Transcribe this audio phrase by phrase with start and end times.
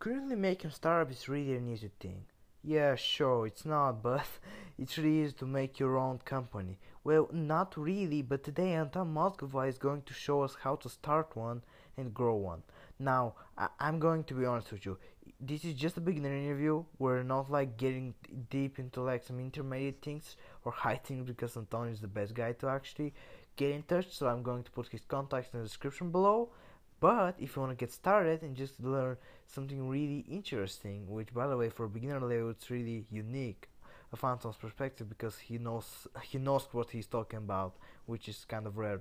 [0.00, 2.24] Currently making startup is really an easy thing.
[2.64, 4.26] Yeah, sure, it's not, but
[4.78, 6.78] it's really easy to make your own company.
[7.04, 11.36] Well, not really, but today Anton Mozgovoy is going to show us how to start
[11.36, 11.62] one
[11.98, 12.62] and grow one.
[12.98, 14.96] Now, I- I'm going to be honest with you.
[15.38, 16.84] This is just a beginner interview.
[16.98, 18.14] We're not like getting
[18.48, 22.52] deep into like some intermediate things or high things because Anton is the best guy
[22.52, 23.12] to actually
[23.56, 24.08] get in touch.
[24.16, 26.48] So I'm going to put his contacts in the description below.
[27.00, 29.16] But if you want to get started and just learn
[29.46, 33.68] something really interesting, which by the way for beginner level it's really unique
[34.12, 37.76] of Anton's perspective because he knows he knows what he's talking about,
[38.06, 39.00] which is kind of rare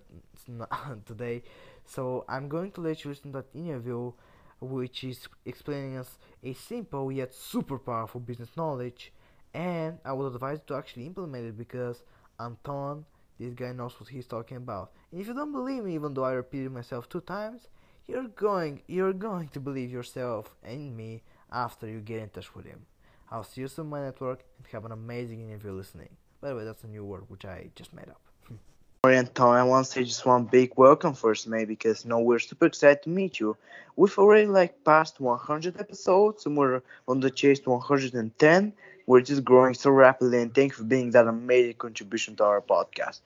[1.06, 1.44] today.
[1.86, 4.14] So I'm going to let you listen to that interview,
[4.62, 9.12] which is explaining us a simple yet super powerful business knowledge,
[9.54, 12.04] and I would advise you to actually implement it because
[12.40, 13.06] Anton,
[13.40, 14.92] this guy knows what he's talking about.
[15.12, 17.68] And if you don't believe me, even though I repeated myself two times,
[18.09, 22.66] you're going you're going to believe yourself and me after you get in touch with
[22.66, 22.86] him.
[23.31, 26.09] I'll see you soon my network and have an amazing interview listening.
[26.42, 28.22] By the way, that's a new word which I just made up.
[29.03, 32.66] Anton, I want to say just one big welcome first, mate, because know we're super
[32.66, 33.56] excited to meet you.
[33.95, 38.73] We've already like passed 100 episodes, and we're on the chase to 110.
[39.06, 42.62] We're just growing so rapidly, and thank you for being that amazing contribution to our
[42.62, 43.19] podcast.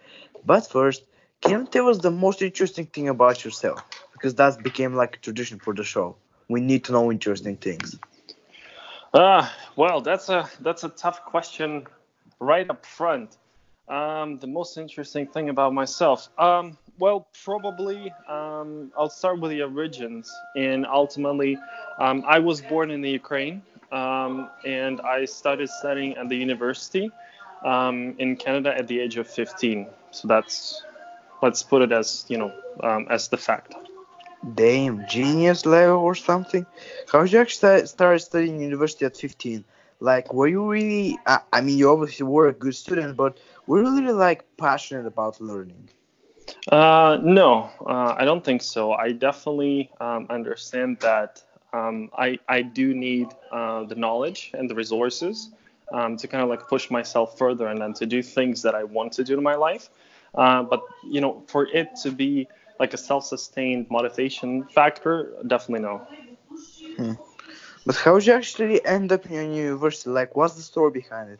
[0.45, 1.03] But first,
[1.41, 3.83] can you tell us the most interesting thing about yourself?
[4.23, 6.15] Because that became like a tradition for the show.
[6.47, 7.99] We need to know interesting things.
[9.13, 11.85] Uh, well, that's a that's a tough question
[12.39, 13.35] right up front.
[13.89, 16.29] Um, the most interesting thing about myself.
[16.39, 20.33] Um, well, probably um, I'll start with the origins.
[20.55, 21.57] And ultimately,
[21.99, 27.11] um, I was born in the Ukraine, um, and I started studying at the university
[27.65, 29.85] um, in Canada at the age of 15.
[30.11, 30.81] So that's
[31.41, 32.53] let's put it as you know
[33.09, 33.75] as the fact.
[34.43, 36.65] Damn, genius level or something.
[37.11, 39.63] How did you actually start studying university at 15?
[40.01, 41.17] Like, were you really?
[41.25, 45.05] I, I mean, you obviously were a good student, but were you really like passionate
[45.05, 45.87] about learning?
[46.69, 48.91] Uh, no, uh, I don't think so.
[48.93, 54.75] I definitely um, understand that um, I I do need uh, the knowledge and the
[54.75, 55.51] resources
[55.93, 58.83] um, to kind of like push myself further and then to do things that I
[58.83, 59.89] want to do in my life.
[60.35, 62.47] Uh, but you know, for it to be
[62.79, 66.07] like a self-sustained motivation factor, definitely no.
[66.97, 67.13] Hmm.
[67.85, 70.09] But how did you actually end up in university?
[70.09, 71.39] Like, what's the story behind it?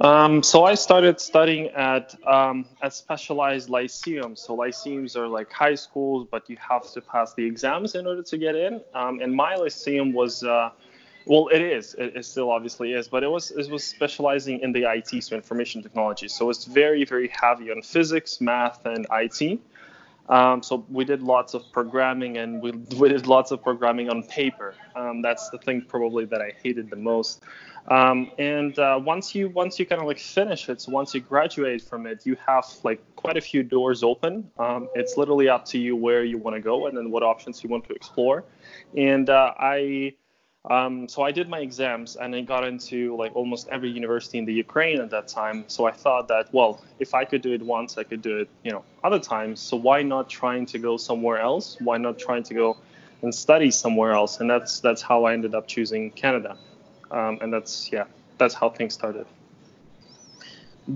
[0.00, 4.36] Um, so I started studying at um, at specialized lyceum.
[4.36, 8.22] So lyceums are like high schools, but you have to pass the exams in order
[8.22, 8.80] to get in.
[8.94, 10.70] Um, and my lyceum was, uh,
[11.26, 14.70] well, it is, it, it, still obviously is, but it was it was specializing in
[14.70, 16.28] the IT, so information technology.
[16.28, 19.58] So it's very very heavy on physics, math, and IT.
[20.28, 24.22] Um, so we did lots of programming and we, we did lots of programming on
[24.24, 24.74] paper.
[24.94, 27.42] Um, that's the thing probably that I hated the most.
[27.88, 31.20] Um, and uh, once you once you kind of like finish it, so once you
[31.20, 34.50] graduate from it, you have like quite a few doors open.
[34.58, 37.64] Um, it's literally up to you where you want to go and then what options
[37.64, 38.44] you want to explore.
[38.94, 40.12] And uh, I
[40.68, 44.44] um, so I did my exams and I got into like almost every university in
[44.44, 45.64] the Ukraine at that time.
[45.68, 48.48] So I thought that, well, if I could do it once, I could do it,
[48.64, 49.60] you know, other times.
[49.60, 51.78] So why not trying to go somewhere else?
[51.80, 52.76] Why not trying to go
[53.22, 54.40] and study somewhere else?
[54.40, 56.58] And that's that's how I ended up choosing Canada.
[57.10, 58.04] Um, and that's yeah,
[58.36, 59.26] that's how things started.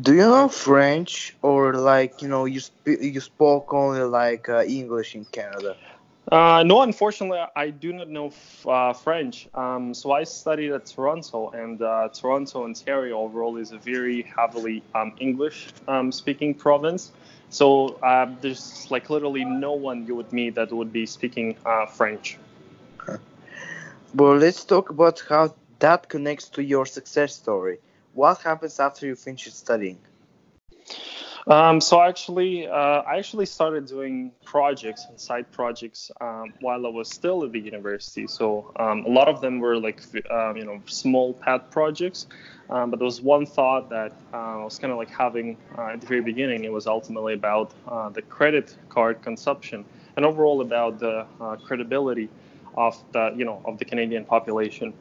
[0.02, 4.64] Do you know French or like you know you sp- you spoke only like uh,
[4.64, 5.76] English in Canada?
[6.32, 8.32] Uh, no, unfortunately, I do not know
[8.66, 9.48] uh, French.
[9.54, 14.82] Um, so I studied at Toronto, and uh, Toronto, Ontario, overall is a very heavily
[14.94, 17.12] um, English-speaking um, province.
[17.50, 21.84] So uh, there's like literally no one you would meet that would be speaking uh,
[21.84, 22.38] French.
[23.06, 23.22] Okay.
[24.14, 27.78] Well, let's talk about how that connects to your success story.
[28.14, 29.98] What happens after you finish studying?
[31.48, 36.88] Um, so actually, uh, I actually started doing projects and side projects um, while I
[36.88, 38.26] was still at the university.
[38.28, 42.26] So um, a lot of them were like um, you know small pet projects,
[42.70, 45.88] um, but there was one thought that uh, I was kind of like having uh,
[45.94, 46.64] at the very beginning.
[46.64, 49.84] It was ultimately about uh, the credit card consumption
[50.16, 52.28] and overall about the uh, credibility
[52.76, 54.94] of the you know of the Canadian population.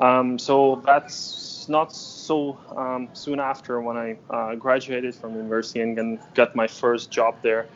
[0.00, 6.18] Um, so that's not so um, soon after when I uh, graduated from university and
[6.34, 7.66] got my first job there.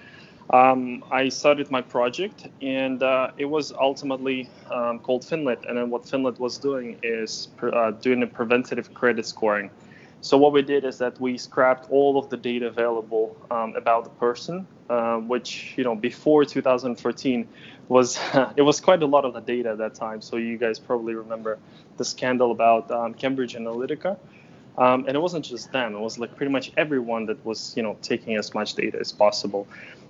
[0.50, 5.69] Um, I started my project, and uh, it was ultimately um, called Finlit.
[5.69, 9.71] And then what Finlit was doing is uh, doing a preventative credit scoring.
[10.20, 14.05] So what we did is that we scrapped all of the data available um, about
[14.05, 17.49] the person, uh, which you know before 2014
[17.88, 18.19] was
[18.56, 20.20] it was quite a lot of the data at that time.
[20.20, 21.59] So you guys probably remember
[21.97, 24.19] the scandal about um, Cambridge Analytica.
[24.78, 27.82] Um, and it wasn't just them; it was like pretty much everyone that was, you
[27.82, 29.66] know, taking as much data as possible.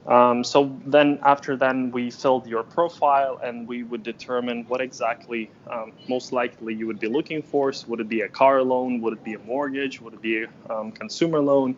[0.06, 5.50] Um, so then after then we filled your profile and we would determine what exactly
[5.70, 7.72] um, most likely you would be looking for.
[7.72, 9.02] So would it be a car loan?
[9.02, 10.00] Would it be a mortgage?
[10.00, 11.76] Would it be a um, consumer loan?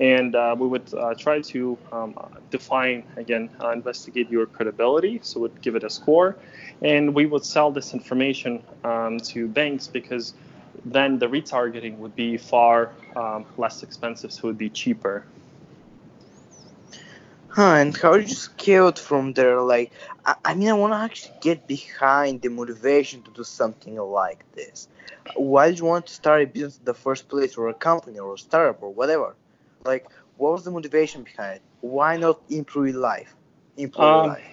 [0.00, 2.14] And uh, we would uh, try to um,
[2.50, 5.20] define, again, uh, investigate your credibility.
[5.22, 6.36] So we'd give it a score.
[6.82, 10.34] And we would sell this information um, to banks because
[10.84, 15.24] then the retargeting would be far um, less expensive, so it would be cheaper.
[17.48, 19.60] Huh, and how did you scale it from there?
[19.60, 19.92] Like,
[20.24, 24.44] I, I mean, I want to actually get behind the motivation to do something like
[24.52, 24.88] this.
[25.34, 28.18] Why did you want to start a business in the first place, or a company,
[28.18, 29.34] or a startup, or whatever?
[29.84, 31.62] Like, what was the motivation behind it?
[31.80, 33.34] Why not improve life?
[33.76, 34.46] Improve um, life.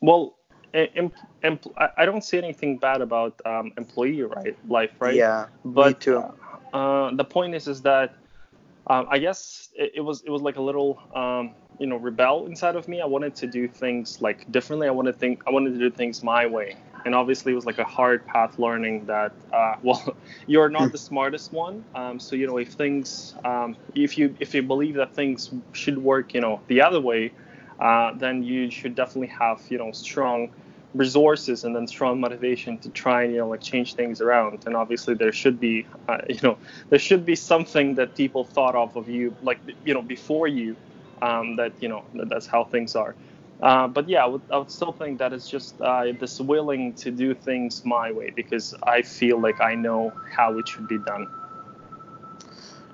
[0.00, 0.36] Well,
[0.74, 1.12] em,
[1.42, 1.58] em,
[1.96, 5.14] I don't see anything bad about um, employee right life, right?
[5.14, 6.24] Yeah, but, me too.
[6.72, 8.14] Uh, the point is, is that
[8.86, 12.46] um, I guess it, it, was it was like a little um, you know rebel
[12.46, 13.00] inside of me.
[13.00, 14.88] I wanted to do things like differently.
[14.88, 16.76] I wanted to think I wanted to do things my way.
[17.06, 20.98] And obviously, it was like a hard path learning that uh, well, you're not the
[20.98, 21.84] smartest one.
[21.94, 25.98] Um, so you know, if things um, if you if you believe that things should
[25.98, 27.32] work, you know, the other way,
[27.80, 30.50] uh, then you should definitely have you know strong
[30.94, 34.74] resources and then strong motivation to try and you know like change things around and
[34.74, 38.96] obviously there should be uh, you know there should be something that people thought of
[38.96, 40.76] of you like you know before you
[41.22, 43.14] um, that you know that that's how things are.
[43.62, 46.94] Uh, but yeah, I would, I would, still think that it's just uh, this willing
[46.94, 50.96] to do things my way because I feel like I know how it should be
[50.96, 51.28] done.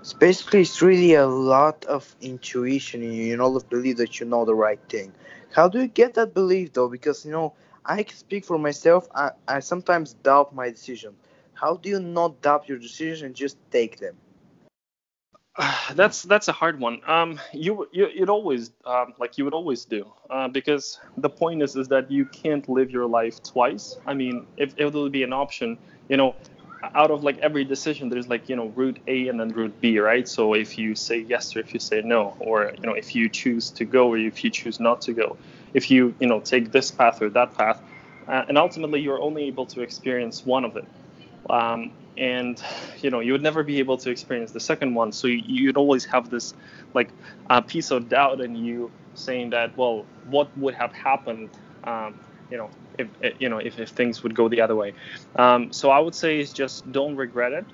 [0.07, 4.21] It's basically it's really a lot of intuition in you, you know, the belief that
[4.21, 5.13] you know the right thing.
[5.53, 6.89] How do you get that belief though?
[6.89, 7.55] Because you know,
[7.85, 9.09] I can speak for myself.
[9.13, 11.17] I, I sometimes doubt my decision.
[11.55, 14.15] How do you not doubt your decision and just take them?
[15.95, 17.01] that's that's a hard one.
[17.09, 21.65] Um, you you would always um, like you would always do uh, because the point
[21.65, 23.97] is is that you can't live your life twice.
[24.07, 26.37] I mean, if, if there would be an option, you know,
[26.95, 29.99] out of like every decision, there's like you know route A and then route B,
[29.99, 30.29] right?
[30.29, 33.29] So if you say yes or if you say no, or you know if you
[33.29, 35.37] choose to go or if you choose not to go,
[35.75, 37.81] if you you know take this path or that path,
[38.29, 40.89] uh, and ultimately you're only able to experience one of it.
[41.49, 42.61] Um, and
[43.03, 46.05] you know you would never be able to experience the second one so you'd always
[46.07, 46.55] have this
[46.95, 47.13] like
[47.51, 51.51] a piece of doubt in you saying that well what would have happened
[51.85, 52.15] um,
[52.51, 54.93] you know if eh, you know if, if things would go the other way
[55.37, 57.65] um, so i would say is just don't regret it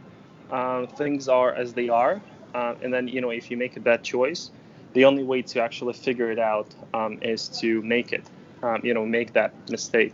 [0.51, 2.21] uh, things are as they are
[2.55, 4.51] uh, and then you know if you make a bad choice
[4.95, 8.25] the only way to actually figure it out um, is to make it
[8.63, 10.13] um, you know make that mistake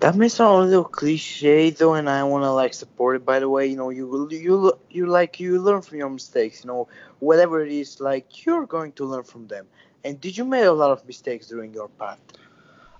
[0.00, 3.24] that may sound a little cliche though, and I want to like support it.
[3.24, 6.62] By the way, you know, you you you like you learn from your mistakes.
[6.64, 6.88] You know,
[7.20, 9.66] whatever it is, like you're going to learn from them.
[10.04, 12.18] And did you make a lot of mistakes during your path?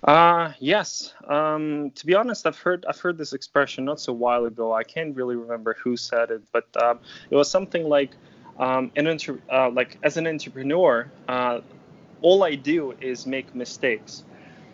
[0.07, 1.13] Uh yes.
[1.29, 4.73] Um, to be honest, I've heard I've heard this expression not so while ago.
[4.73, 7.01] I can't really remember who said it, but um,
[7.31, 8.17] it was something like
[8.57, 11.61] um, an inter- uh, like as an entrepreneur, uh,
[12.21, 14.25] all I do is make mistakes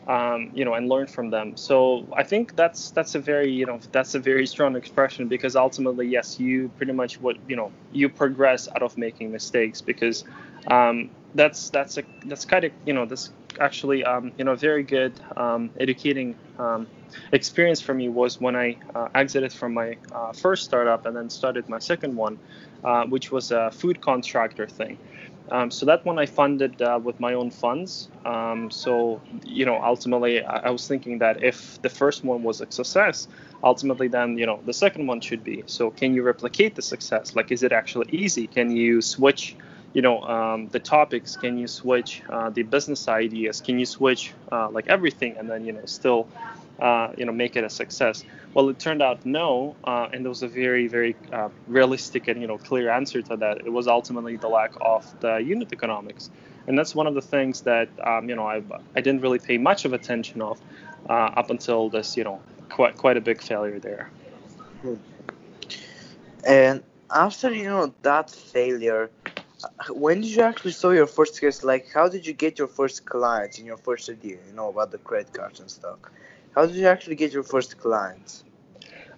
[0.07, 1.57] um, you know, and learn from them.
[1.57, 5.57] So I think that's that's a very you know that's a very strong expression because
[5.57, 10.25] ultimately, yes, you pretty much what you know you progress out of making mistakes because
[10.71, 13.31] um, that's that's a that's kind of you know this
[13.61, 16.87] actually um, you know a very good um, educating um,
[17.33, 21.31] experience for me was when I uh, exited from my uh, first startup and then
[21.31, 22.39] started my second one,
[22.85, 24.99] uh, which was a food contractor thing.
[25.51, 28.09] Um, so that one I funded uh, with my own funds.
[28.25, 32.61] Um, so you know, ultimately, I, I, was thinking that if the first one was
[32.61, 33.29] a success,
[33.63, 35.65] ultimately then you know the second one should be.
[35.67, 37.35] So can you replicate the success?
[37.35, 38.47] Like, is it actually easy?
[38.47, 39.57] Can you switch?
[39.93, 41.37] You know, um, the topics.
[41.37, 43.61] Can you switch uh, the business ideas?
[43.61, 46.29] Can you switch uh, like everything, and then you know still
[46.81, 50.31] uh, you know make it a success well it turned out no uh, and there
[50.31, 53.87] was a very very uh, realistic and you know clear answer to that it was
[53.87, 56.31] ultimately the lack of the unit economics
[56.67, 58.63] and that's one of the things that um, you know I,
[58.97, 60.61] I didn't really pay much of attention of
[61.09, 64.11] uh, up until this you know quite quite a big failure there
[66.47, 66.83] and
[67.15, 69.11] after you know that failure
[69.91, 73.05] when did you actually saw your first case like how did you get your first
[73.05, 75.99] clients in your first idea you know about the credit cards and stuff
[76.55, 78.45] how did you actually get your first clients?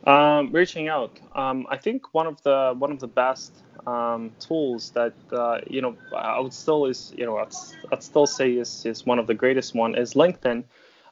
[0.07, 1.19] Um, reaching out.
[1.35, 3.53] Um, I think one of the one of the best
[3.87, 7.53] um, tools that uh, you know I would still is you know I'd,
[7.91, 10.65] I'd, still say is is one of the greatest one is LinkedIn.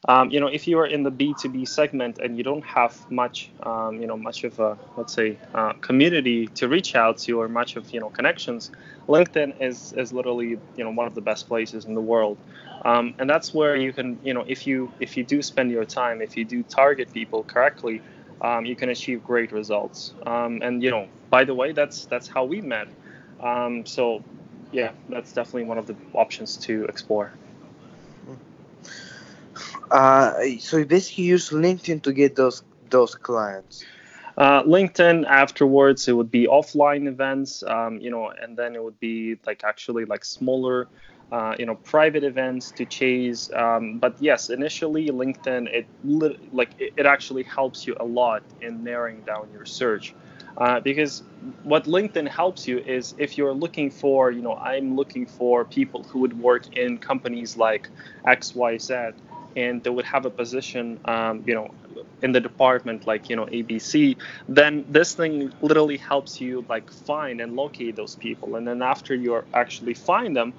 [0.09, 3.51] Um, you know if you are in the B2B segment and you don't have much
[3.63, 7.49] um, you know much of a let's say uh, community to reach out to or
[7.49, 8.71] much of you know connections,
[9.09, 12.39] LinkedIn is is literally you know one of the best places in the world.
[12.85, 15.85] Um, and that's where you can you know if you if you do spend your
[15.85, 18.03] time if you do target people correctly
[18.41, 20.15] um, you can achieve great results.
[20.27, 22.89] Um, and you know, by the way, that's that's how we met.
[23.41, 24.25] Um, so
[24.73, 27.33] yeah, that's definitely one of the options to explore.
[29.93, 33.85] Uh, so you basically use LinkedIn to get those those clients.
[34.39, 38.99] Uh, LinkedIn afterwards, it would be offline events, um, you know, and then it would
[39.01, 40.89] be like actually like smaller
[41.33, 45.87] uh, you know private events to chase um, but yes initially linkedin it
[46.53, 50.15] like it, actually helps you a lot in narrowing down your search
[50.59, 51.23] uh, because
[51.63, 56.03] what linkedin helps you is if you're looking for you know i'm looking for people
[56.05, 57.89] who would work in companies like
[58.27, 59.15] xyz
[59.57, 61.69] and they would have a position um, you know
[62.23, 64.17] in the department like you know abc
[64.49, 68.57] then this thing literally helps you like find and locate those people.
[68.57, 70.55] And then after you actually find them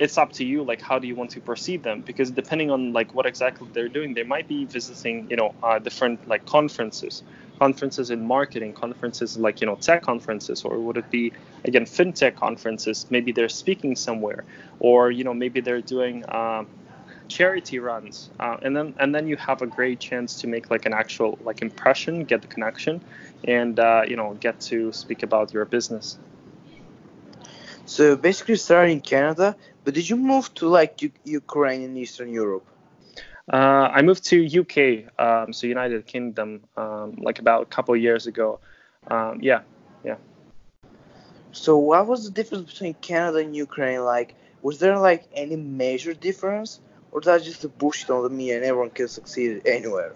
[0.00, 2.02] it's up to you like how do you want to proceed them?
[2.02, 5.78] Because depending on like what exactly they're doing they might be visiting you know uh,
[5.78, 7.22] different like conferences.
[7.60, 11.32] Conferences in marketing conferences like you know tech conferences or would it be
[11.64, 13.06] again fintech conferences?
[13.10, 14.44] Maybe they're speaking somewhere.
[14.80, 16.64] Or you know maybe they're doing uh,
[17.28, 20.86] charity runs uh, and then and then you have a great chance to make like
[20.86, 23.00] an actual like impression get the connection
[23.44, 26.18] and uh, you know get to speak about your business
[27.88, 32.28] so basically started in Canada, but did you move to like U- Ukraine and Eastern
[32.28, 32.66] Europe?
[33.50, 38.26] Uh, I moved to UK, um, so United Kingdom, um, like about a couple years
[38.26, 38.60] ago.
[39.10, 39.62] Um, yeah,
[40.04, 40.16] yeah.
[41.52, 44.04] So what was the difference between Canada and Ukraine?
[44.04, 46.80] Like, was there like any major difference,
[47.12, 50.14] or that just a bullshit on the media and everyone can succeed anywhere?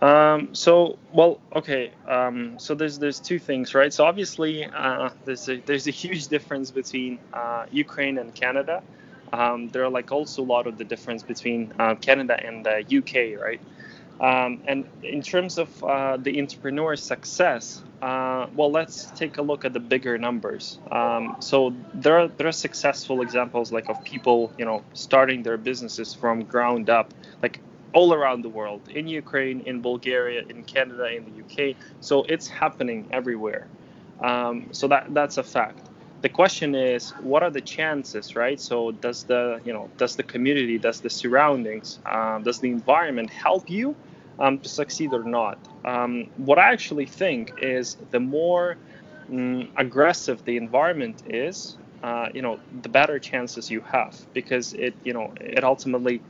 [0.00, 1.90] Um, so well, okay.
[2.06, 3.92] Um, so there's there's two things, right?
[3.92, 8.82] So obviously uh, there's a there's a huge difference between uh, Ukraine and Canada.
[9.32, 12.78] Um, there are like also a lot of the difference between uh, Canada and the
[12.98, 13.60] UK, right?
[14.20, 19.64] Um, and in terms of uh, the entrepreneur success, uh, well, let's take a look
[19.64, 20.78] at the bigger numbers.
[20.90, 25.56] Um, so there are there are successful examples like of people, you know, starting their
[25.56, 27.60] businesses from ground up, like
[27.92, 31.76] all around the world in Ukraine, in Bulgaria, in Canada, in the UK.
[32.00, 33.68] So it's happening everywhere.
[34.20, 35.86] Um, so that that's a fact.
[36.22, 38.60] The question is, what are the chances, right?
[38.60, 43.30] So does the you know does the community, does the surroundings, um, does the environment
[43.30, 43.94] help you
[44.38, 45.58] um, to succeed or not?
[45.84, 48.76] Um, what I actually think is the more
[49.30, 54.94] mm, aggressive the environment is, uh, you know, the better chances you have because it
[55.04, 56.22] you know it ultimately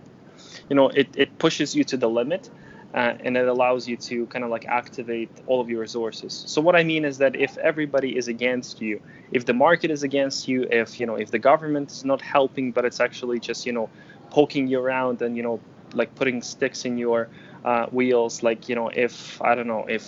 [0.68, 2.50] you know it, it pushes you to the limit
[2.94, 6.60] uh, and it allows you to kind of like activate all of your resources so
[6.60, 9.00] what i mean is that if everybody is against you
[9.32, 12.72] if the market is against you if you know if the government is not helping
[12.72, 13.88] but it's actually just you know
[14.30, 15.60] poking you around and you know
[15.94, 17.28] like putting sticks in your
[17.70, 20.04] uh, wheels like you know if i don't know if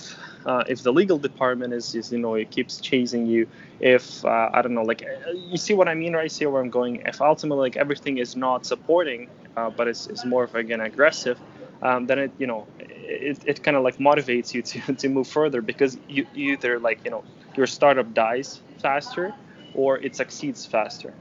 [0.46, 3.42] uh, if the legal department is, is you know it keeps chasing you
[3.80, 5.02] if uh, i don't know like
[5.50, 8.36] you see what i mean right see where i'm going if ultimately like everything is
[8.46, 11.38] not supporting uh, but it's, it's more of again aggressive,
[11.82, 15.28] um, then it you know it, it kind of like motivates you to, to move
[15.28, 17.24] further because you, either like you know
[17.56, 19.34] your startup dies faster
[19.74, 21.12] or it succeeds faster.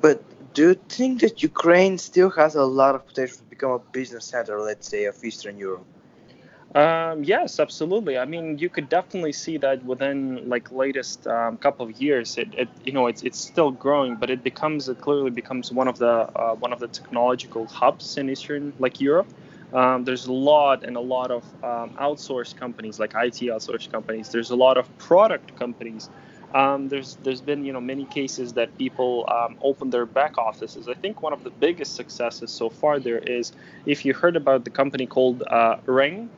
[0.00, 0.24] But
[0.54, 4.60] do you think that Ukraine still has a lot of potential become a business center,
[4.60, 5.84] let's say, of Eastern Europe?
[6.74, 8.16] Um, yes, absolutely.
[8.16, 12.48] I mean, you could definitely see that within like latest um, couple of years, it,
[12.54, 15.98] it, you know it's it's still growing, but it becomes it clearly becomes one of
[15.98, 19.26] the uh, one of the technological hubs in Eastern like Europe.
[19.72, 24.28] Um, there's a lot and a lot of um, outsourced companies like IT outsourced companies.
[24.28, 26.08] There's a lot of product companies.
[26.54, 30.88] Um, there's there's been you know many cases that people um, open their back offices.
[30.88, 33.52] I think one of the biggest successes so far there is
[33.86, 36.30] if you heard about the company called uh, Ring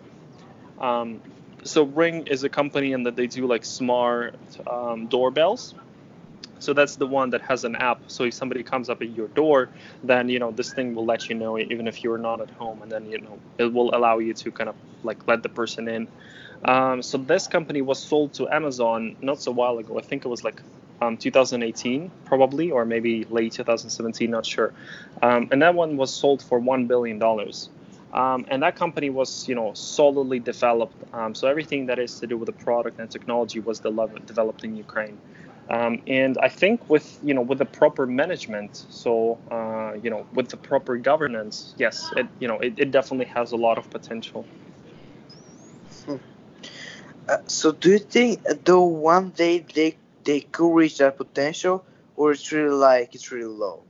[0.81, 1.21] um,
[1.65, 5.75] so Ring is a company and that they do like smart um, doorbells.
[6.59, 8.03] So that's the one that has an app.
[8.09, 9.71] So if somebody comes up at your door,
[10.05, 12.83] then you know this thing will let you know even if you're not at home,
[12.83, 15.89] and then you know it will allow you to kind of like let the person
[15.89, 16.09] in.
[16.65, 19.99] Um, so this company was sold to Amazon not so while ago.
[19.99, 20.63] I think it was like
[21.01, 24.73] um, 2018 probably, or maybe late 2017, not sure.
[25.23, 27.69] Um, and that one was sold for one billion dollars.
[28.13, 30.95] Um, and that company was, you know, solidly developed.
[31.15, 34.77] Um, so everything that is to do with the product and technology was developed in
[34.77, 35.19] Ukraine.
[35.71, 40.27] Um, and I think with you know with the proper management, so uh, you know
[40.35, 43.89] with the proper governance, yes, it you know it, it definitely has a lot of
[43.89, 44.45] potential.
[47.29, 51.85] Uh, so do you think though one day they they could reach that potential,
[52.17, 53.83] or it's really like it's really low?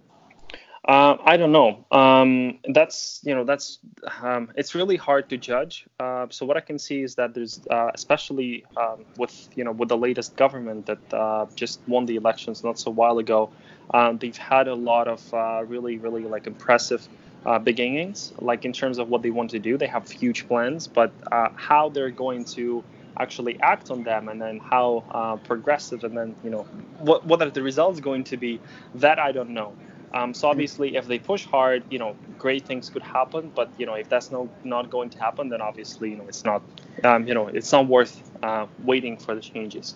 [0.84, 1.84] Uh, I don't know.
[1.92, 3.78] Um, that's you know that's
[4.20, 5.86] um, it's really hard to judge.
[6.00, 9.70] Uh, so what I can see is that there's uh, especially um, with you know
[9.70, 13.50] with the latest government that uh, just won the elections not so while ago,
[13.94, 17.06] um, they've had a lot of uh, really really like impressive
[17.46, 18.32] uh, beginnings.
[18.40, 21.12] Like in terms of what they want to do, they have huge plans, but
[21.54, 22.82] how they're going to
[23.18, 26.62] actually act on them and then how progressive and then you know
[26.98, 28.60] what what are the results going to be
[28.94, 29.74] that I don't know.
[30.14, 33.50] Um, so obviously, if they push hard, you know, great things could happen.
[33.54, 36.44] But you know, if that's no, not going to happen, then obviously, you know, it's
[36.44, 36.62] not,
[37.04, 39.94] um, you know, it's not worth uh, waiting for the changes.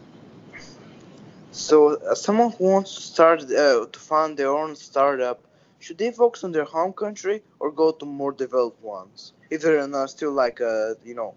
[1.50, 5.42] So, uh, someone who wants to start uh, to fund their own startup,
[5.80, 9.32] should they focus on their home country or go to more developed ones?
[9.50, 11.34] If they're uh, still like a, you know,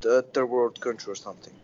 [0.00, 1.54] third world country or something.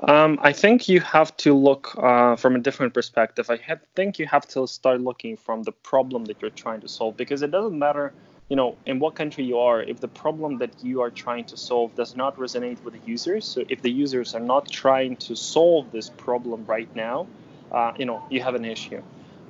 [0.00, 3.50] Um, I think you have to look uh, from a different perspective.
[3.50, 6.88] I have, think you have to start looking from the problem that you're trying to
[6.88, 8.14] solve because it doesn't matter,
[8.48, 9.82] you know, in what country you are.
[9.82, 13.44] If the problem that you are trying to solve does not resonate with the users,
[13.44, 17.26] so if the users are not trying to solve this problem right now,
[17.72, 19.02] uh, you know, you have an issue.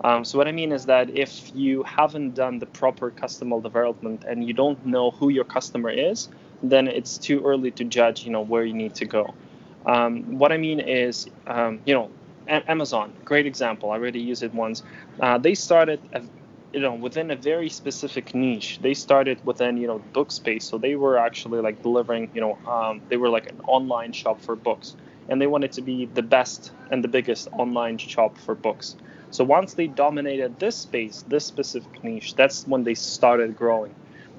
[0.03, 4.25] Um, so what I mean is that if you haven't done the proper customer development
[4.27, 6.29] and you don't know who your customer is,
[6.63, 9.35] then it's too early to judge, you know, where you need to go.
[9.87, 12.11] Um, what I mean is, um, you know,
[12.49, 13.91] a- Amazon, great example.
[13.91, 14.83] I already used it once.
[15.21, 16.23] Uh, they started, a,
[16.73, 18.79] you know, within a very specific niche.
[18.83, 20.65] They started within, you know, book space.
[20.67, 24.41] So they were actually like delivering, you know, um, they were like an online shop
[24.43, 24.97] for books,
[25.29, 28.97] and they wanted to be the best and the biggest online shop for books.
[29.31, 33.95] So once they dominated this space, this specific niche, that's when they started growing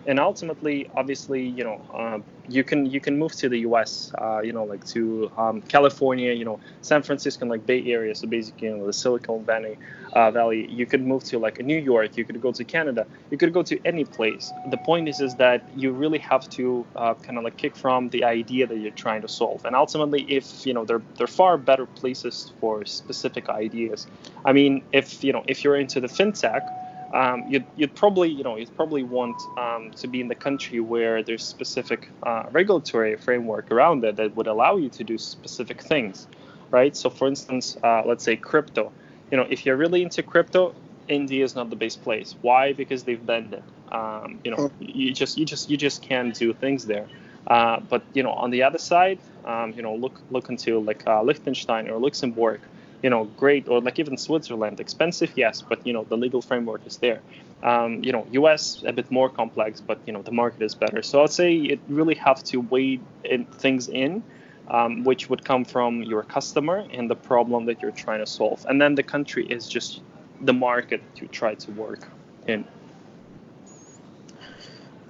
[0.06, 4.12] and ultimately, obviously, you know, uh, you can you can move to the U.S.
[4.18, 8.16] Uh, you know, like to um, California, you know, San Francisco, like Bay Area.
[8.16, 9.77] So basically, you know, the Silicon Valley.
[10.14, 10.66] Uh, Valley.
[10.72, 12.18] You could move to like New York.
[12.18, 13.05] You could go to Canada.
[13.29, 14.51] You could go to any place.
[14.72, 18.09] The point is, is that you really have to uh, kind of like kick from
[18.09, 19.66] the idea that you're trying to solve.
[19.66, 24.07] And ultimately, if you know, there there are far better places for specific ideas.
[24.46, 26.64] I mean, if you know, if you're into the fintech
[27.13, 30.79] um, you'd, you'd probably you know you'd probably want um, to be in the country
[30.79, 35.81] where there's specific uh, regulatory framework around it that would allow you to do specific
[35.81, 36.27] things
[36.72, 36.95] right?
[36.95, 38.91] So for instance uh, let's say crypto.
[39.31, 40.75] You know if you're really into crypto
[41.07, 42.35] india is not the best place.
[42.41, 42.74] Why?
[42.74, 43.63] Because they've banned it.
[43.91, 44.85] Um, you know hmm.
[44.85, 47.07] you just you just you just can't do things there.
[47.48, 51.03] Uh, but you know on the other side um, you know look look into like
[51.07, 52.59] uh, liechtenstein or luxembourg
[53.01, 56.85] you know, great, or like even Switzerland, expensive, yes, but you know, the legal framework
[56.85, 57.22] is there.
[57.64, 61.01] Um, you know, US a bit more complex, but you know, the market is better.
[61.01, 64.24] So I'd say it really have to weigh in, things in,
[64.70, 68.66] um, which would come from your customer and the problem that you're trying to solve,
[68.70, 70.01] and then the country is just
[70.42, 72.07] the market you try to work
[72.48, 72.66] in.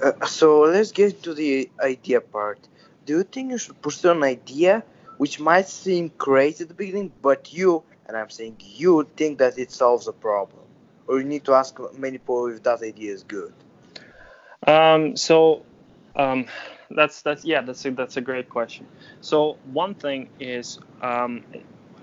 [0.02, 2.60] Uh, so let's get to the idea part.
[3.06, 4.84] Do you think you should pursue an idea
[5.20, 9.60] which might seem crazy at the beginning, but you, and I'm saying you, think that
[9.60, 10.64] it solves a problem.
[11.08, 13.52] Or you need to ask many people if that idea is good.
[14.66, 15.66] Um, so
[16.16, 16.46] um,
[16.90, 18.88] that's that's yeah that's a, that's a great question.
[19.20, 21.44] So one thing is um,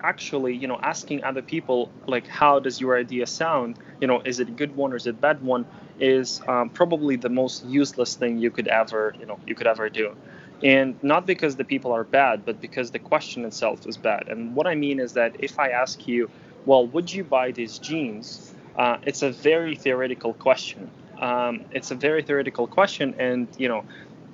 [0.02, 4.40] actually you know asking other people like how does your idea sound you know is
[4.40, 5.64] it a good one or is it bad one
[5.98, 9.88] is um, probably the most useless thing you could ever you know you could ever
[9.88, 10.14] do
[10.62, 14.28] and not because the people are bad, but because the question itself is bad.
[14.28, 16.30] And what I mean is that if I ask you,
[16.64, 18.54] well, would you buy these jeans?
[18.76, 20.90] Uh, it's a very theoretical question.
[21.20, 23.84] Um, it's a very theoretical question, and you know,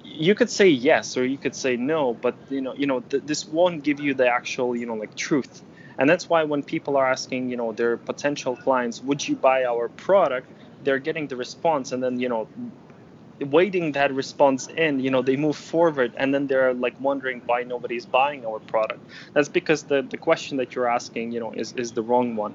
[0.04, 3.22] you could say yes or you could say no, but you know, you know, th-
[3.24, 5.62] this won't give you the actual, you know, like truth.
[5.98, 9.64] And that's why when people are asking, you know, their potential clients, would you buy
[9.64, 10.48] our product?
[10.82, 12.48] They're getting the response, and then you know,
[13.44, 17.62] waiting that response in you know they move forward and then they're like wondering why
[17.62, 19.00] nobody's buying our product.
[19.34, 22.54] That's because the, the question that you're asking you know is, is the wrong one.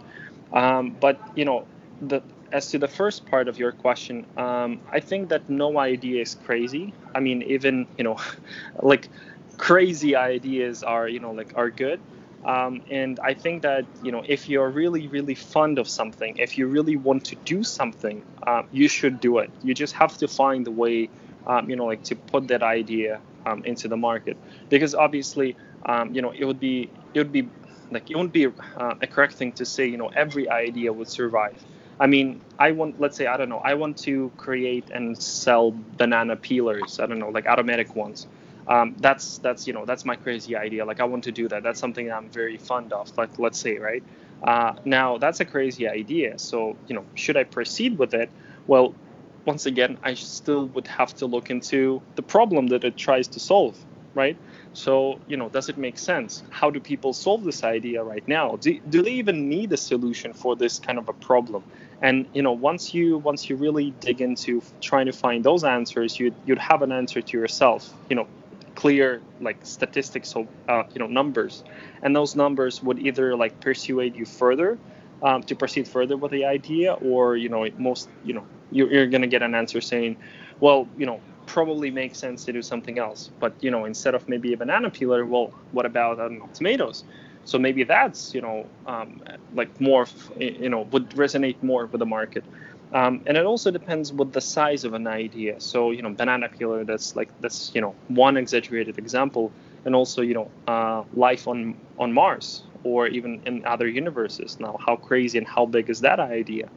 [0.53, 1.67] Um, but you know
[2.01, 2.21] the
[2.51, 6.35] as to the first part of your question um, i think that no idea is
[6.35, 6.93] crazy.
[7.15, 8.17] I mean even you know
[8.81, 9.09] like
[9.57, 11.99] crazy ideas are you know like are good
[12.47, 16.57] um, and I think that you know if you're really really fond of something, if
[16.57, 19.51] you really want to do something, uh, you should do it.
[19.61, 21.11] You just have to find the way
[21.47, 24.37] um, you know, like to put that idea um, into the market.
[24.69, 27.51] Because obviously, um, you know, it would be it would be
[27.91, 31.07] like it wouldn't be uh, a correct thing to say, you know, every idea would
[31.09, 31.65] survive.
[31.99, 35.71] I mean, I want, let's say, I don't know, I want to create and sell
[35.75, 36.99] banana peelers.
[36.99, 38.27] I don't know, like automatic ones.
[38.67, 40.85] Um, that's that's you know that's my crazy idea.
[40.85, 41.63] Like I want to do that.
[41.63, 43.17] That's something I'm very fond of.
[43.17, 44.03] Like let's say, right?
[44.43, 46.37] Uh, now that's a crazy idea.
[46.37, 48.29] So you know, should I proceed with it?
[48.67, 48.93] Well,
[49.45, 53.39] once again, I still would have to look into the problem that it tries to
[53.39, 53.77] solve,
[54.13, 54.37] right?
[54.73, 56.43] So, you know, does it make sense?
[56.49, 58.57] How do people solve this idea right now?
[58.57, 61.63] Do, do they even need a solution for this kind of a problem?
[62.01, 66.19] And you know, once you once you really dig into trying to find those answers,
[66.19, 67.91] you'd you'd have an answer to yourself.
[68.09, 68.27] You know,
[68.77, 71.63] clear like statistics of uh, you know numbers,
[72.03, 74.79] and those numbers would either like persuade you further
[75.23, 79.07] um, to proceed further with the idea, or you know, most you know you're, you're
[79.07, 80.17] gonna get an answer saying,
[80.59, 83.31] well, you know, probably makes sense to do something else.
[83.39, 86.49] But you know, instead of maybe a banana peeler, well, what about I don't know,
[86.53, 87.03] tomatoes?
[87.45, 89.21] So maybe that's you know um,
[89.53, 90.05] like more
[90.39, 92.45] you know would resonate more with the market.
[92.93, 95.59] Um, and it also depends with the size of an idea.
[95.59, 99.51] So you know, banana peeler that's like that's you know one exaggerated example,
[99.85, 104.59] and also you know uh, life on on Mars or even in other universes.
[104.59, 106.69] Now, how crazy and how big is that idea?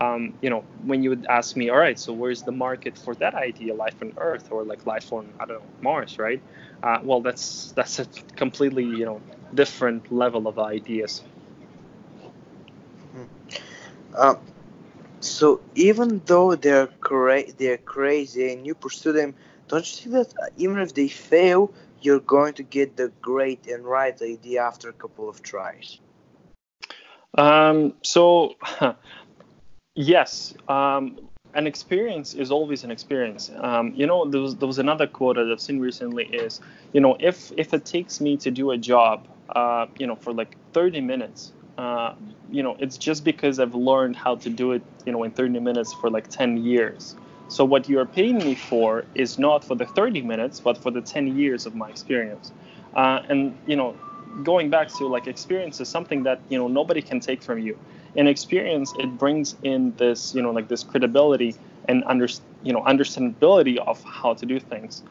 [0.00, 3.14] um, you know, when you would ask me, all right, so where's the market for
[3.16, 6.42] that idea, life on Earth or like life on, I don't know, Mars, right?
[6.82, 9.22] Uh, well, that's that's a completely, you know,
[9.54, 11.22] different level of ideas.
[13.16, 13.24] Mm-hmm.
[14.16, 14.34] Uh,
[15.24, 19.34] so even though they're cra- they're crazy and you pursue them,
[19.68, 23.84] don't you think that even if they fail, you're going to get the great and
[23.84, 25.98] right idea after a couple of tries?
[27.36, 28.54] Um, so
[29.96, 31.20] Yes, um,
[31.54, 33.50] an experience is always an experience.
[33.56, 36.60] Um, you know, there was, there was another quote that I've seen recently is,
[36.92, 40.32] you know, if if it takes me to do a job, uh, you know, for
[40.32, 42.14] like 30 minutes, uh,
[42.50, 45.60] you know, it's just because I've learned how to do it, you know, in 30
[45.60, 47.16] minutes for like 10 years.
[47.48, 50.90] So what you are paying me for is not for the 30 minutes, but for
[50.90, 52.52] the 10 years of my experience.
[52.94, 53.96] Uh, and you know,
[54.42, 57.78] going back to like experience is something that you know nobody can take from you
[58.14, 61.54] in experience it brings in this you know like this credibility
[61.86, 62.26] and under
[62.62, 65.02] you know understandability of how to do things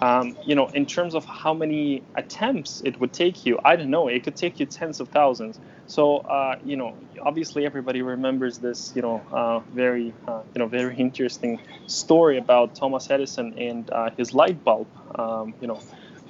[0.00, 3.90] um, you know in terms of how many attempts it would take you i don't
[3.90, 8.58] know it could take you tens of thousands so uh, you know obviously everybody remembers
[8.58, 13.90] this you know uh, very uh, you know very interesting story about thomas edison and
[13.90, 15.80] uh, his light bulb um, you know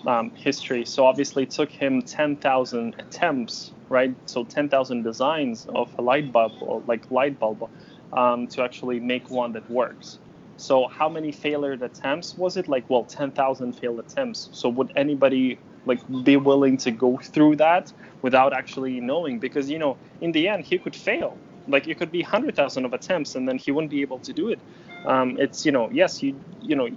[0.07, 4.17] um, history so obviously it took him 10,000 attempts right?
[4.25, 7.71] So 10,000 designs of a light bulb or like light bulb
[8.13, 10.19] um, to actually make one that works.
[10.63, 12.69] So how many failed attempts was it?
[12.69, 14.49] Like, well, 10,000 failed attempts.
[14.53, 19.41] So would anybody like be willing to go through that without actually knowing?
[19.41, 21.41] Because you know, in the end, he could fail.
[21.67, 24.51] Like it could be 100,000 of attempts, and then he wouldn't be able to do
[24.51, 24.63] it.
[25.05, 26.89] Um, it's you know, yes, you you know,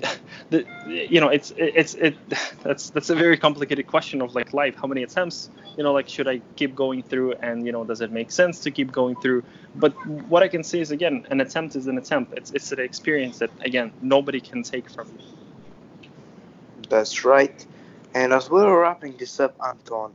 [0.50, 2.16] the, you know it's it's it
[2.62, 4.76] that's that's a very complicated question of like life.
[4.76, 5.50] How many attempts?
[5.76, 7.34] You know like should i keep going through?
[7.34, 9.44] And you know does it make sense to keep going through?
[9.74, 9.92] But
[10.28, 12.32] what i can say is again an attempt is an attempt.
[12.36, 15.24] It's it's an experience that again nobody can take from you.
[16.88, 17.66] That's right.
[18.14, 20.14] And as we're wrapping this up anton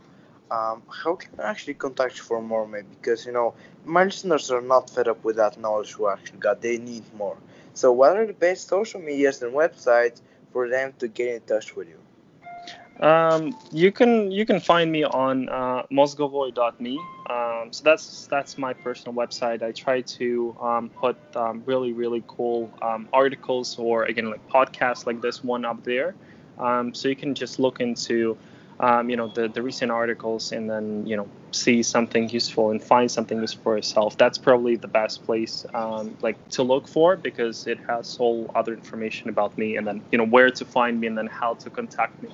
[0.54, 2.88] um, how can I actually contact you for more maybe?
[3.02, 6.62] Because you know my listeners are not fed up with that knowledge we actually got.
[6.62, 7.38] They need more
[7.73, 11.75] so, what are the best social medias and websites for them to get in touch
[11.75, 11.99] with you?
[12.99, 16.99] Um, you can you can find me on uh, mozgovoy.me.
[17.29, 19.63] Um, so that's that's my personal website.
[19.63, 25.07] I try to um, put um, really really cool um, articles or again like podcasts
[25.07, 26.13] like this one up there.
[26.59, 28.38] Um, so you can just look into
[28.79, 32.83] um, you know the, the recent articles and then you know see something useful and
[32.83, 34.17] find something useful for yourself.
[34.17, 38.73] That's probably the best place um, like to look for because it has all other
[38.73, 41.69] information about me and then you know where to find me and then how to
[41.69, 42.29] contact me.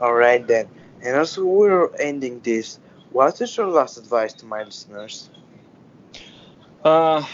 [0.00, 0.68] All right then.
[1.00, 2.78] And as we're ending this
[3.10, 5.30] what is your last advice to my listeners?
[6.84, 7.24] Uh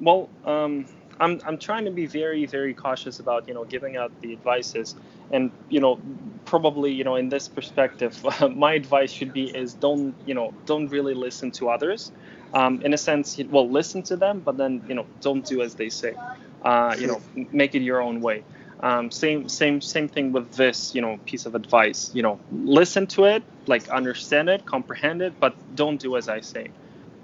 [0.00, 0.86] well um
[1.20, 4.94] I'm, I'm trying to be very very cautious about you know giving out the advices.
[5.30, 6.00] And you know
[6.44, 8.18] probably you know in this perspective
[8.56, 12.10] my advice should be is don't you know don't really listen to others.
[12.52, 15.74] Um, in a sense well listen to them but then you know don't do as
[15.74, 16.14] they say.
[16.62, 17.20] Uh, you know
[17.52, 18.42] make it your own way.
[18.82, 22.10] Um, same same same thing with this you know piece of advice.
[22.14, 26.40] You know listen to it like understand it comprehend it but don't do as i
[26.40, 26.70] say.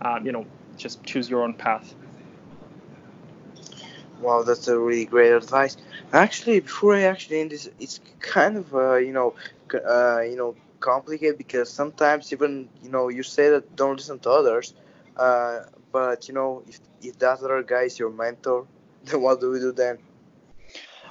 [0.02, 0.44] Uh, you know
[0.76, 1.94] just choose your own path
[4.20, 5.76] Wow, that's a really great advice.
[6.12, 9.35] Actually, before I actually end this, it's kind of uh, you know,
[9.74, 14.31] uh, you know, complicated because sometimes even you know you say that don't listen to
[14.31, 14.74] others,
[15.16, 15.61] uh,
[15.92, 18.66] but you know if if that other guy is your mentor,
[19.05, 19.98] then what do we do then?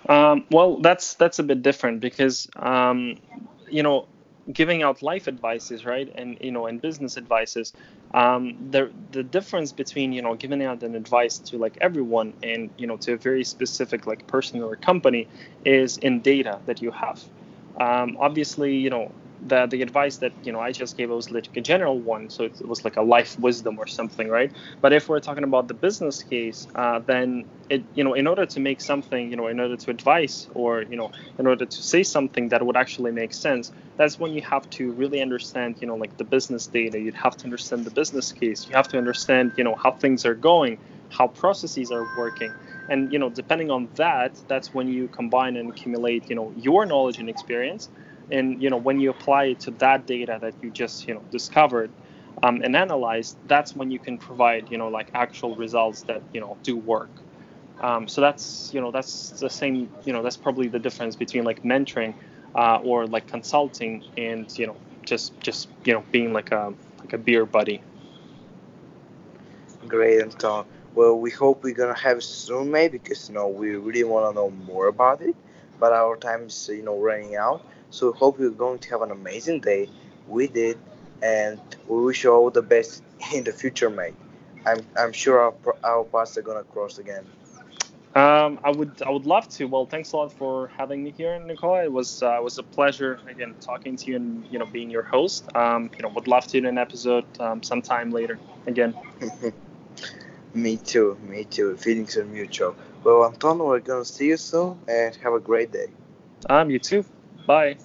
[0.07, 3.17] Um, well, that's that's a bit different because um,
[3.69, 4.07] you know
[4.51, 7.73] giving out life advices, right, and you know, and business advices.
[8.15, 12.71] Um, the the difference between you know giving out an advice to like everyone and
[12.77, 15.29] you know to a very specific like person or company
[15.65, 17.19] is in data that you have.
[17.79, 21.55] Um, obviously, you know the the advice that you know I just gave was like
[21.55, 24.51] a general one, so it was like a life wisdom or something, right?
[24.81, 28.45] But if we're talking about the business case, uh, then it you know in order
[28.45, 31.83] to make something, you know, in order to advise or you know in order to
[31.83, 35.87] say something that would actually make sense, that's when you have to really understand, you
[35.87, 36.99] know, like the business data.
[36.99, 38.67] You'd have to understand the business case.
[38.69, 42.55] You have to understand, you know, how things are going, how processes are working
[42.87, 46.85] and you know depending on that that's when you combine and accumulate you know your
[46.85, 47.89] knowledge and experience
[48.31, 51.23] and you know when you apply it to that data that you just you know
[51.31, 51.91] discovered
[52.43, 56.39] um, and analyzed that's when you can provide you know like actual results that you
[56.39, 57.21] know do work
[57.81, 61.43] um, so that's you know that's the same you know that's probably the difference between
[61.43, 62.13] like mentoring
[62.55, 67.13] uh, or like consulting and you know just just you know being like a like
[67.13, 67.81] a beer buddy
[69.87, 70.65] Great, Anton.
[70.93, 74.35] Well, we hope we're gonna have soon, mate, because you know we really want to
[74.35, 75.35] know more about it.
[75.79, 77.63] But our time is you know running out,
[77.95, 79.87] so we hope you're going to have an amazing day.
[80.27, 80.77] We did,
[81.21, 83.03] and we wish you all the best
[83.33, 84.15] in the future, mate.
[84.65, 85.53] I'm I'm sure our
[85.83, 87.25] our paths are gonna cross again.
[88.15, 89.65] Um, I would I would love to.
[89.65, 91.83] Well, thanks a lot for having me here, Nicola.
[91.83, 94.89] It was uh, it was a pleasure again talking to you and you know being
[94.89, 95.55] your host.
[95.55, 98.95] Um, you know, would love to do an episode um, sometime later again.
[100.53, 101.75] me too, me too.
[101.77, 102.75] Feelings are mutual.
[103.03, 105.87] Well, Anton, we're gonna see you soon, and have a great day.
[106.49, 107.05] Um, you too.
[107.45, 107.77] Bye.